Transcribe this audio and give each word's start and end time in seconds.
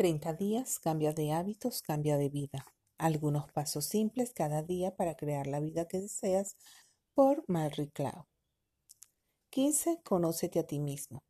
30 0.00 0.32
días, 0.32 0.78
cambia 0.78 1.12
de 1.12 1.30
hábitos, 1.30 1.82
cambia 1.82 2.16
de 2.16 2.30
vida. 2.30 2.64
Algunos 2.96 3.52
pasos 3.52 3.84
simples 3.84 4.32
cada 4.32 4.62
día 4.62 4.96
para 4.96 5.14
crear 5.14 5.46
la 5.46 5.60
vida 5.60 5.88
que 5.88 6.00
deseas 6.00 6.56
por 7.12 7.44
Marie 7.48 7.90
Cloud. 7.90 8.24
15. 9.50 10.00
Conócete 10.02 10.58
a 10.58 10.66
ti 10.66 10.78
mismo. 10.78 11.22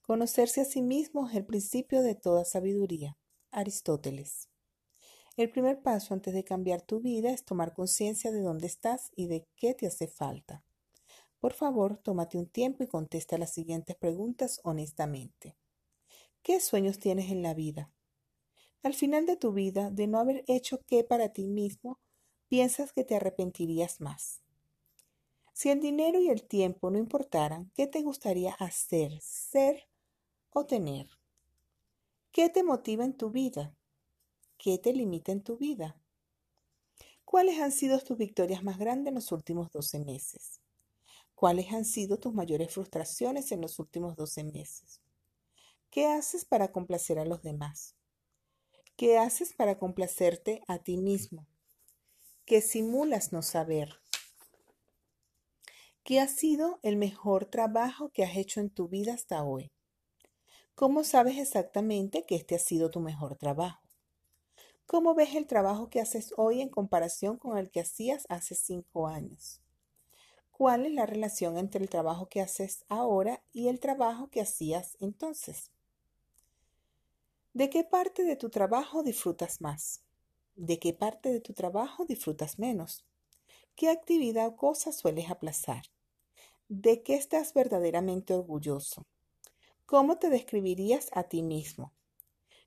Conocerse 0.00 0.62
a 0.62 0.64
sí 0.64 0.80
mismo 0.80 1.28
es 1.28 1.36
el 1.36 1.44
principio 1.44 2.00
de 2.00 2.14
toda 2.14 2.46
sabiduría. 2.46 3.18
Aristóteles. 3.50 4.48
El 5.36 5.50
primer 5.50 5.82
paso 5.82 6.14
antes 6.14 6.32
de 6.32 6.42
cambiar 6.42 6.80
tu 6.80 7.00
vida 7.00 7.32
es 7.32 7.44
tomar 7.44 7.74
conciencia 7.74 8.32
de 8.32 8.40
dónde 8.40 8.66
estás 8.66 9.10
y 9.14 9.26
de 9.26 9.46
qué 9.56 9.74
te 9.74 9.86
hace 9.86 10.08
falta. 10.08 10.64
Por 11.38 11.52
favor, 11.52 11.98
tómate 11.98 12.38
un 12.38 12.46
tiempo 12.46 12.82
y 12.82 12.88
contesta 12.88 13.36
las 13.36 13.52
siguientes 13.52 13.94
preguntas 13.94 14.62
honestamente. 14.64 15.54
¿Qué 16.44 16.60
sueños 16.60 16.98
tienes 16.98 17.30
en 17.30 17.42
la 17.42 17.54
vida? 17.54 17.90
Al 18.82 18.92
final 18.92 19.24
de 19.24 19.38
tu 19.38 19.54
vida, 19.54 19.90
de 19.90 20.06
no 20.06 20.18
haber 20.18 20.44
hecho 20.46 20.78
qué 20.86 21.02
para 21.02 21.30
ti 21.30 21.46
mismo, 21.46 21.98
piensas 22.48 22.92
que 22.92 23.02
te 23.02 23.16
arrepentirías 23.16 24.02
más. 24.02 24.42
Si 25.54 25.70
el 25.70 25.80
dinero 25.80 26.20
y 26.20 26.28
el 26.28 26.44
tiempo 26.46 26.90
no 26.90 26.98
importaran, 26.98 27.72
¿qué 27.74 27.86
te 27.86 28.02
gustaría 28.02 28.52
hacer, 28.52 29.18
ser 29.22 29.88
o 30.50 30.66
tener? 30.66 31.08
¿Qué 32.30 32.50
te 32.50 32.62
motiva 32.62 33.06
en 33.06 33.16
tu 33.16 33.30
vida? 33.30 33.74
¿Qué 34.58 34.76
te 34.76 34.92
limita 34.92 35.32
en 35.32 35.42
tu 35.42 35.56
vida? 35.56 35.98
¿Cuáles 37.24 37.58
han 37.58 37.72
sido 37.72 37.98
tus 38.00 38.18
victorias 38.18 38.62
más 38.62 38.76
grandes 38.76 39.08
en 39.08 39.14
los 39.14 39.32
últimos 39.32 39.72
12 39.72 39.98
meses? 39.98 40.60
¿Cuáles 41.34 41.72
han 41.72 41.86
sido 41.86 42.18
tus 42.18 42.34
mayores 42.34 42.70
frustraciones 42.70 43.50
en 43.50 43.62
los 43.62 43.78
últimos 43.78 44.14
12 44.14 44.44
meses? 44.44 45.03
¿Qué 45.94 46.08
haces 46.08 46.44
para 46.44 46.72
complacer 46.72 47.20
a 47.20 47.24
los 47.24 47.44
demás? 47.44 47.94
¿Qué 48.96 49.16
haces 49.16 49.52
para 49.52 49.78
complacerte 49.78 50.60
a 50.66 50.80
ti 50.80 50.96
mismo? 50.96 51.46
¿Qué 52.44 52.62
simulas 52.62 53.32
no 53.32 53.42
saber? 53.42 54.00
¿Qué 56.02 56.18
ha 56.18 56.26
sido 56.26 56.80
el 56.82 56.96
mejor 56.96 57.44
trabajo 57.44 58.08
que 58.08 58.24
has 58.24 58.36
hecho 58.36 58.58
en 58.58 58.70
tu 58.70 58.88
vida 58.88 59.14
hasta 59.14 59.44
hoy? 59.44 59.70
¿Cómo 60.74 61.04
sabes 61.04 61.38
exactamente 61.38 62.24
que 62.26 62.34
este 62.34 62.56
ha 62.56 62.58
sido 62.58 62.90
tu 62.90 62.98
mejor 62.98 63.36
trabajo? 63.36 63.80
¿Cómo 64.86 65.14
ves 65.14 65.36
el 65.36 65.46
trabajo 65.46 65.90
que 65.90 66.00
haces 66.00 66.34
hoy 66.36 66.60
en 66.60 66.70
comparación 66.70 67.38
con 67.38 67.56
el 67.56 67.70
que 67.70 67.82
hacías 67.82 68.26
hace 68.28 68.56
cinco 68.56 69.06
años? 69.06 69.60
¿Cuál 70.50 70.86
es 70.86 70.92
la 70.92 71.06
relación 71.06 71.56
entre 71.56 71.84
el 71.84 71.88
trabajo 71.88 72.28
que 72.28 72.40
haces 72.40 72.84
ahora 72.88 73.44
y 73.52 73.68
el 73.68 73.78
trabajo 73.78 74.28
que 74.28 74.40
hacías 74.40 74.96
entonces? 74.98 75.70
¿De 77.54 77.70
qué 77.70 77.84
parte 77.84 78.24
de 78.24 78.34
tu 78.34 78.50
trabajo 78.50 79.04
disfrutas 79.04 79.60
más? 79.60 80.02
¿De 80.56 80.80
qué 80.80 80.92
parte 80.92 81.30
de 81.30 81.38
tu 81.38 81.52
trabajo 81.52 82.04
disfrutas 82.04 82.58
menos? 82.58 83.04
¿Qué 83.76 83.90
actividad 83.90 84.48
o 84.48 84.56
cosa 84.56 84.90
sueles 84.90 85.30
aplazar? 85.30 85.84
¿De 86.68 87.04
qué 87.04 87.14
estás 87.14 87.54
verdaderamente 87.54 88.34
orgulloso? 88.34 89.06
¿Cómo 89.86 90.18
te 90.18 90.30
describirías 90.30 91.10
a 91.12 91.28
ti 91.28 91.44
mismo? 91.44 91.92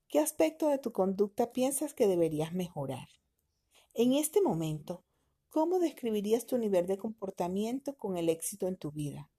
¿Qué 0.08 0.19
aspecto 0.19 0.69
de 0.69 0.77
tu 0.77 0.93
conducta 0.93 1.52
piensas 1.52 1.93
que 1.93 2.08
deberías 2.08 2.53
mejorar? 2.53 3.09
En 3.93 4.13
este 4.13 4.41
momento, 4.41 5.03
¿cómo 5.49 5.80
describirías 5.80 6.45
tu 6.45 6.58
nivel 6.58 6.88
de 6.88 6.97
comportamiento 6.97 7.97
con 7.97 8.15
el 8.15 8.30
éxito 8.30 8.69
en 8.69 8.77
tu 8.77 8.93
vida? 8.93 9.30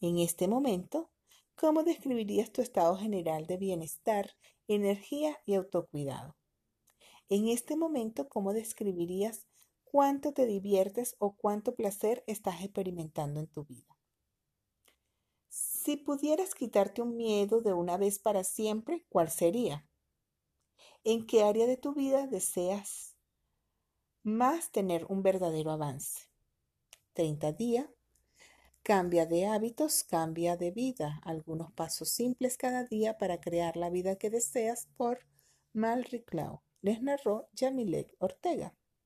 En 0.00 0.18
este 0.18 0.48
momento, 0.48 1.10
¿Cómo 1.60 1.82
describirías 1.82 2.52
tu 2.52 2.62
estado 2.62 2.96
general 2.96 3.48
de 3.48 3.56
bienestar, 3.56 4.36
energía 4.68 5.40
y 5.44 5.54
autocuidado? 5.54 6.36
En 7.28 7.48
este 7.48 7.74
momento, 7.74 8.28
¿cómo 8.28 8.52
describirías 8.52 9.48
cuánto 9.82 10.32
te 10.32 10.46
diviertes 10.46 11.16
o 11.18 11.34
cuánto 11.34 11.74
placer 11.74 12.22
estás 12.28 12.62
experimentando 12.62 13.40
en 13.40 13.48
tu 13.48 13.64
vida? 13.64 13.98
Si 15.48 15.96
pudieras 15.96 16.54
quitarte 16.54 17.02
un 17.02 17.16
miedo 17.16 17.60
de 17.60 17.72
una 17.72 17.96
vez 17.96 18.20
para 18.20 18.44
siempre, 18.44 19.04
¿cuál 19.08 19.28
sería? 19.28 19.84
¿En 21.02 21.26
qué 21.26 21.42
área 21.42 21.66
de 21.66 21.76
tu 21.76 21.92
vida 21.92 22.28
deseas 22.28 23.16
más 24.22 24.70
tener 24.70 25.06
un 25.08 25.24
verdadero 25.24 25.72
avance? 25.72 26.30
30 27.14 27.50
días 27.50 27.97
Cambia 28.88 29.26
de 29.26 29.44
hábitos, 29.44 30.02
cambia 30.02 30.56
de 30.56 30.70
vida. 30.70 31.20
Algunos 31.22 31.70
pasos 31.72 32.08
simples 32.08 32.56
cada 32.56 32.84
día 32.84 33.18
para 33.18 33.38
crear 33.38 33.76
la 33.76 33.90
vida 33.90 34.16
que 34.16 34.30
deseas 34.30 34.88
por 34.96 35.26
Malry 35.74 36.24
Clau. 36.24 36.62
Les 36.80 37.02
narró 37.02 37.50
Yamilek 37.52 38.16
Ortega. 38.18 38.77